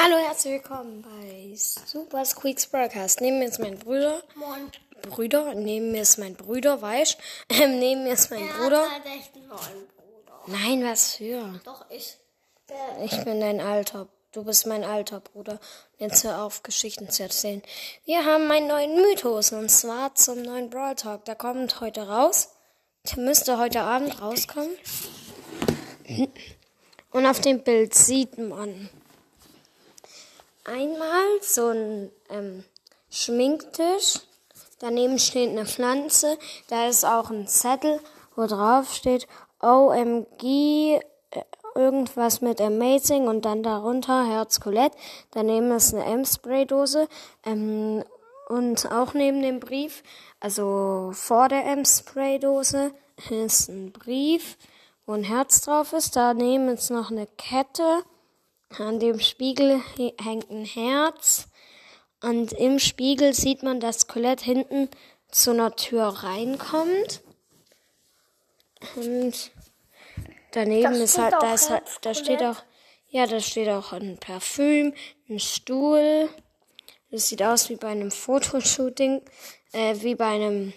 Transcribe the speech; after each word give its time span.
Hallo, 0.00 0.16
herzlich 0.16 0.54
willkommen 0.54 1.02
bei 1.02 1.54
Super 1.56 2.24
Squeaks 2.24 2.66
Broadcast. 2.66 3.20
Neben 3.20 3.38
mir 3.38 3.46
ist 3.48 3.58
mein 3.58 3.78
Bruder. 3.78 4.22
Moin. 4.34 4.70
Brüder, 5.02 5.54
neben 5.54 5.92
mir 5.92 6.02
ist 6.02 6.18
mein 6.18 6.34
Bruder, 6.34 6.80
weißt 6.82 7.18
ähm, 7.50 7.78
Neben 7.78 8.04
mir 8.04 8.12
ist 8.12 8.30
mein 8.30 8.46
Er 8.46 8.54
Bruder. 8.54 8.82
hat 8.82 8.90
halt 9.04 9.06
echt 9.06 9.34
einen 9.36 9.48
neuen 9.48 9.88
Bruder. 9.96 10.42
Nein, 10.46 10.84
was 10.84 11.14
für? 11.14 11.60
Doch, 11.64 11.84
ich. 11.90 12.16
Der, 12.68 13.04
Ich 13.04 13.24
bin 13.24 13.40
dein 13.40 13.60
alter. 13.60 14.08
Du 14.32 14.44
bist 14.44 14.66
mein 14.66 14.84
alter 14.84 15.20
Bruder. 15.20 15.58
Jetzt 15.98 16.22
hör 16.24 16.42
auf, 16.42 16.62
Geschichten 16.62 17.08
zu 17.10 17.22
erzählen. 17.22 17.62
Wir 18.04 18.24
haben 18.24 18.50
einen 18.50 18.68
neuen 18.68 18.94
Mythos 18.94 19.52
und 19.52 19.70
zwar 19.70 20.14
zum 20.14 20.42
neuen 20.42 20.68
Brawl 20.70 20.94
Talk. 20.96 21.24
Der 21.24 21.34
kommt 21.34 21.80
heute 21.80 22.06
raus. 22.08 22.50
Der 23.10 23.18
müsste 23.24 23.58
heute 23.58 23.80
Abend 23.80 24.20
rauskommen. 24.20 24.70
Und 27.10 27.26
auf 27.26 27.40
dem 27.40 27.62
Bild 27.62 27.94
sieht 27.94 28.36
man 28.36 28.90
einmal 30.68 31.40
so 31.40 31.68
ein 31.68 32.10
ähm, 32.28 32.64
Schminktisch. 33.10 34.20
Daneben 34.78 35.18
steht 35.18 35.50
eine 35.50 35.66
Pflanze. 35.66 36.38
Da 36.68 36.88
ist 36.88 37.04
auch 37.04 37.30
ein 37.30 37.48
Zettel, 37.48 38.00
wo 38.36 38.46
drauf 38.46 38.92
steht 38.94 39.26
OMG, 39.60 40.42
äh, 40.42 41.00
irgendwas 41.74 42.40
mit 42.40 42.60
Amazing 42.60 43.26
und 43.26 43.44
dann 43.44 43.62
darunter 43.62 44.26
Herz 44.26 44.60
Colette. 44.60 44.96
Daneben 45.32 45.72
ist 45.72 45.94
eine 45.94 46.04
M-Spray-Dose. 46.04 47.08
Ähm, 47.44 48.04
und 48.48 48.90
auch 48.92 49.14
neben 49.14 49.42
dem 49.42 49.60
Brief, 49.60 50.02
also 50.40 51.10
vor 51.12 51.48
der 51.48 51.66
M-Spray-Dose, 51.66 52.92
ist 53.30 53.68
ein 53.68 53.92
Brief, 53.92 54.56
wo 55.06 55.12
ein 55.12 55.24
Herz 55.24 55.62
drauf 55.62 55.92
ist. 55.92 56.14
Daneben 56.14 56.68
ist 56.68 56.90
noch 56.90 57.10
eine 57.10 57.26
Kette. 57.26 58.04
An 58.76 59.00
dem 59.00 59.18
Spiegel 59.18 59.80
hängt 59.96 60.50
ein 60.50 60.64
Herz. 60.64 61.48
Und 62.22 62.52
im 62.52 62.78
Spiegel 62.78 63.32
sieht 63.32 63.62
man, 63.62 63.80
dass 63.80 64.08
Colette 64.08 64.44
hinten 64.44 64.88
zu 65.30 65.50
einer 65.52 65.74
Tür 65.76 66.08
reinkommt. 66.08 67.22
Und 68.96 69.50
daneben 70.52 70.92
Da 70.94 70.98
ist 70.98 71.18
halt, 71.18 71.34
auch 71.34 71.40
da, 71.40 71.54
ist 71.54 71.70
halt, 71.70 71.84
da 72.02 72.14
steht 72.14 72.42
auch, 72.42 72.62
ja, 73.08 73.26
da 73.26 73.40
steht 73.40 73.68
auch 73.68 73.92
ein 73.92 74.18
Parfüm, 74.18 74.94
ein 75.28 75.40
Stuhl. 75.40 76.28
Das 77.10 77.28
sieht 77.28 77.42
aus 77.42 77.70
wie 77.70 77.76
bei 77.76 77.88
einem 77.88 78.10
Fotoshooting, 78.10 79.22
äh, 79.72 79.96
wie 80.00 80.14
bei 80.14 80.26
einem 80.26 80.72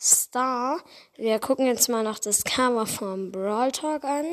Star. 0.00 0.82
Wir 1.16 1.38
gucken 1.38 1.66
jetzt 1.66 1.88
mal 1.88 2.02
noch 2.02 2.18
das 2.18 2.44
Cover 2.44 2.86
vom 2.86 3.32
Brawl 3.32 3.72
Talk 3.72 4.04
an. 4.04 4.26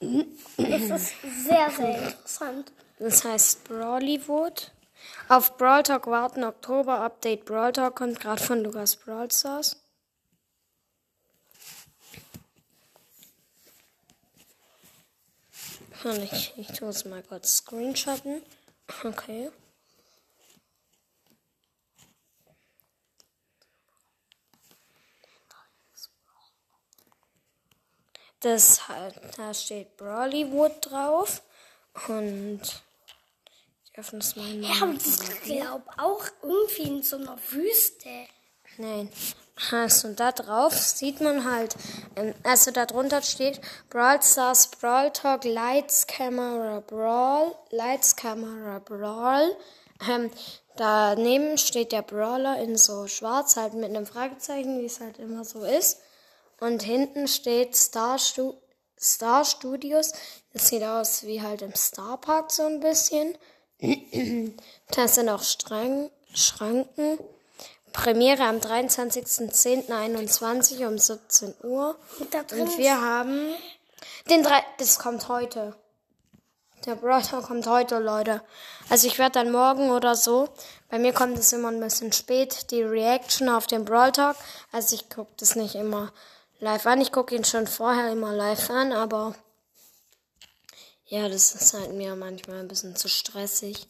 Es 0.00 0.90
ist 0.90 1.14
sehr, 1.44 1.70
sehr 1.70 1.98
interessant. 1.98 2.72
Das 2.98 3.24
heißt 3.24 3.64
Brawlywood. 3.64 4.72
Auf 5.28 5.56
Brawl 5.56 5.82
Talk 5.82 6.06
warten 6.06 6.44
Oktober 6.44 7.00
Update 7.00 7.44
Brawl 7.44 7.72
Talk 7.72 7.96
kommt 7.96 8.20
gerade 8.20 8.42
von 8.42 8.62
Lukas 8.62 8.96
Brawl 8.96 9.30
Stars. 9.30 9.76
Kann 16.02 16.22
ich, 16.22 16.54
ich 16.56 16.68
tue 16.68 16.88
es 16.88 17.04
mal 17.04 17.22
kurz 17.22 17.56
screenshotten. 17.56 18.42
Okay. 19.02 19.50
Das 28.40 28.88
halt, 28.88 29.14
da 29.36 29.52
steht 29.52 29.96
Brawlywood 29.96 30.72
drauf. 30.80 31.42
Und 32.08 32.60
ich 33.84 33.98
öffne 33.98 34.20
es 34.20 34.36
mal. 34.36 34.46
Ja, 34.46 34.82
aber 34.82 34.94
ich 34.94 35.40
glaube 35.42 35.84
auch 35.96 36.24
irgendwie 36.42 36.82
in 36.82 37.02
so 37.02 37.16
einer 37.16 37.36
Wüste. 37.50 38.26
Nein. 38.76 39.10
Also 39.72 40.12
da 40.12 40.30
drauf 40.30 40.72
sieht 40.72 41.20
man 41.20 41.50
halt, 41.50 41.74
ähm, 42.14 42.32
also 42.44 42.70
da 42.70 42.86
drunter 42.86 43.22
steht 43.22 43.60
Brawl 43.90 44.22
Stars 44.22 44.68
Brawl 44.68 45.10
Talk 45.10 45.44
Lights 45.44 46.06
Camera 46.06 46.80
Brawl, 46.80 47.54
Lights 47.70 48.14
Camera 48.14 48.78
Brawl. 48.78 49.56
Ähm, 50.08 50.30
daneben 50.76 51.58
steht 51.58 51.90
der 51.90 52.02
Brawler 52.02 52.62
in 52.62 52.78
so 52.78 53.08
schwarz, 53.08 53.56
halt 53.56 53.74
mit 53.74 53.86
einem 53.86 54.06
Fragezeichen, 54.06 54.78
wie 54.80 54.86
es 54.86 55.00
halt 55.00 55.18
immer 55.18 55.44
so 55.44 55.64
ist. 55.64 55.98
Und 56.60 56.82
hinten 56.82 57.28
steht 57.28 57.76
Star, 57.76 58.18
Stu 58.18 58.54
Star 59.00 59.44
Studios. 59.44 60.10
Das 60.52 60.66
sieht 60.68 60.82
aus 60.82 61.22
wie 61.24 61.40
halt 61.40 61.62
im 61.62 61.74
Star 61.74 62.20
Park 62.20 62.50
so 62.50 62.64
ein 62.64 62.80
bisschen. 62.80 63.38
da 64.90 65.06
sind 65.06 65.28
auch 65.28 65.42
Strang 65.42 66.10
Schranken. 66.34 67.20
Premiere 67.92 68.42
am 68.44 68.56
23.10.21 68.58 70.84
um 70.86 70.98
17 70.98 71.54
Uhr. 71.62 71.96
Und 72.18 72.78
wir 72.78 73.00
haben 73.00 73.54
den 74.28 74.42
drei, 74.42 74.64
das 74.78 74.98
kommt 74.98 75.28
heute. 75.28 75.76
Der 76.86 76.94
Brother 76.94 77.42
kommt 77.42 77.66
heute, 77.66 77.98
Leute. 77.98 78.40
Also 78.88 79.08
ich 79.08 79.18
werde 79.18 79.32
dann 79.32 79.50
morgen 79.50 79.90
oder 79.90 80.14
so. 80.14 80.48
Bei 80.88 80.98
mir 80.98 81.12
kommt 81.12 81.36
es 81.38 81.52
immer 81.52 81.70
ein 81.70 81.80
bisschen 81.80 82.12
spät, 82.12 82.70
die 82.70 82.82
Reaction 82.82 83.48
auf 83.48 83.66
den 83.66 83.84
Brawl 83.84 84.12
Talk. 84.12 84.36
Also 84.70 84.94
ich 84.94 85.10
gucke 85.10 85.32
das 85.38 85.56
nicht 85.56 85.74
immer 85.74 86.12
live 86.60 86.86
an. 86.86 87.00
Ich 87.00 87.12
gucke 87.12 87.34
ihn 87.34 87.44
schon 87.44 87.66
vorher 87.66 88.12
immer 88.12 88.32
live 88.32 88.70
an, 88.70 88.92
aber 88.92 89.34
ja, 91.06 91.28
das 91.28 91.54
ist 91.54 91.74
halt 91.74 91.92
mir 91.92 92.14
manchmal 92.16 92.60
ein 92.60 92.68
bisschen 92.68 92.96
zu 92.96 93.08
stressig. 93.08 93.86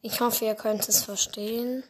Ich 0.00 0.20
hoffe, 0.20 0.44
ihr 0.44 0.54
könnt 0.54 0.88
es 0.88 1.02
verstehen. 1.02 1.84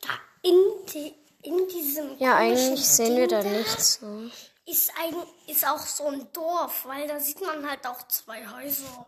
da 0.00 0.10
in, 0.42 0.56
die, 0.92 1.14
in 1.42 1.68
diesem 1.68 2.18
Ja, 2.18 2.36
eigentlich 2.36 2.84
sehen 2.84 3.16
wir 3.16 3.28
da 3.28 3.42
nichts 3.42 4.00
so. 4.00 4.30
Ist, 4.66 4.92
ein, 4.98 5.14
ist 5.46 5.66
auch 5.66 5.80
so 5.80 6.06
ein 6.06 6.32
Dorf, 6.32 6.84
weil 6.84 7.08
da 7.08 7.18
sieht 7.18 7.40
man 7.40 7.68
halt 7.68 7.84
auch 7.86 8.06
zwei 8.08 8.46
Häuser. 8.48 9.06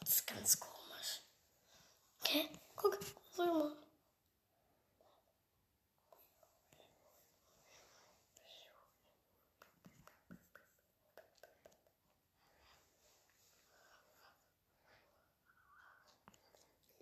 Das 0.00 0.10
ist 0.10 0.26
ganz 0.26 0.60
komisch. 0.60 1.22
Okay, 2.20 2.48
guck, 2.76 2.98
so 3.36 3.72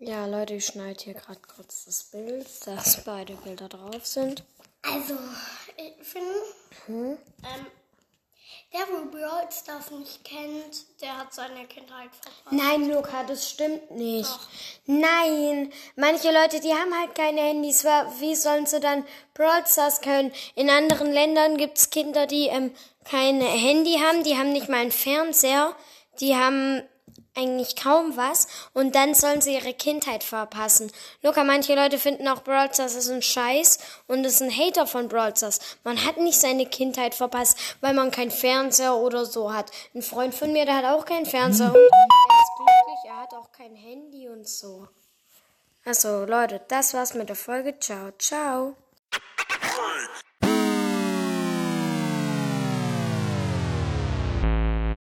Ja, 0.05 0.25
Leute, 0.25 0.55
ich 0.55 0.65
schneide 0.65 1.01
hier 1.01 1.13
gerade 1.13 1.39
kurz 1.55 1.85
das 1.85 2.03
Bild, 2.03 2.45
dass 2.65 3.03
beide 3.05 3.35
Bilder 3.35 3.69
drauf 3.69 4.05
sind. 4.05 4.43
Also, 4.81 5.17
ich 5.77 6.05
finde, 6.05 6.33
Hm? 6.87 7.17
ähm, 7.45 7.65
der, 8.73 8.81
wo 8.91 9.05
Brawl 9.09 9.47
Stars 9.49 9.91
nicht 9.91 10.25
kennt, 10.25 10.99
der 11.01 11.17
hat 11.17 11.33
seine 11.33 11.65
Kindheit 11.67 12.09
verpasst. 12.11 12.51
Nein, 12.51 12.89
Luca, 12.89 13.23
das 13.23 13.49
stimmt 13.49 13.91
nicht. 13.91 14.29
Nein, 14.87 15.71
manche 15.95 16.31
Leute, 16.33 16.59
die 16.59 16.73
haben 16.73 16.93
halt 16.99 17.15
keine 17.15 17.39
Handys. 17.41 17.85
Wie 17.85 18.35
sollen 18.35 18.65
sie 18.65 18.81
dann 18.81 19.05
Brawl 19.35 19.65
Stars 19.65 20.01
können? 20.01 20.33
In 20.55 20.69
anderen 20.69 21.13
Ländern 21.13 21.55
gibt's 21.55 21.91
Kinder, 21.91 22.27
die 22.27 22.47
ähm, 22.47 22.75
kein 23.05 23.39
Handy 23.39 23.99
haben, 23.99 24.23
die 24.23 24.35
haben 24.37 24.51
nicht 24.51 24.67
mal 24.67 24.81
einen 24.81 24.91
Fernseher, 24.91 25.73
die 26.19 26.35
haben 26.35 26.83
eigentlich 27.35 27.75
kaum 27.75 28.15
was 28.15 28.47
und 28.73 28.95
dann 28.95 29.13
sollen 29.13 29.41
sie 29.41 29.55
ihre 29.55 29.73
Kindheit 29.73 30.23
verpassen. 30.23 30.91
Luca, 31.21 31.43
manche 31.43 31.75
Leute 31.75 31.97
finden 31.97 32.27
auch 32.27 32.43
Brawl 32.43 32.73
Stars 32.73 32.95
ist 32.95 33.09
ein 33.09 33.21
Scheiß 33.21 33.79
und 34.07 34.23
ist 34.23 34.41
ein 34.41 34.55
Hater 34.55 34.87
von 34.87 35.07
Brawl 35.07 35.35
Stars. 35.35 35.59
Man 35.83 36.03
hat 36.05 36.17
nicht 36.17 36.39
seine 36.39 36.65
Kindheit 36.65 37.15
verpasst, 37.15 37.57
weil 37.81 37.93
man 37.93 38.11
keinen 38.11 38.31
Fernseher 38.31 38.95
oder 38.95 39.25
so 39.25 39.53
hat. 39.53 39.71
Ein 39.93 40.01
Freund 40.01 40.35
von 40.35 40.53
mir, 40.53 40.65
der 40.65 40.77
hat 40.77 40.85
auch 40.85 41.05
keinen 41.05 41.25
Fernseher 41.25 41.67
und 41.67 41.75
er 41.75 41.81
ist 41.81 42.55
glücklich, 42.57 43.11
er 43.11 43.21
hat 43.21 43.33
auch 43.33 43.51
kein 43.51 43.75
Handy 43.75 44.29
und 44.29 44.47
so. 44.47 44.87
Also 45.85 46.25
Leute, 46.25 46.61
das 46.67 46.93
war's 46.93 47.13
mit 47.13 47.29
der 47.29 47.35
Folge. 47.35 47.77
Ciao, 47.79 48.11
ciao. 48.17 48.75